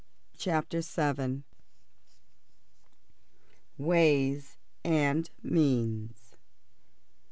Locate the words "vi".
0.81-1.43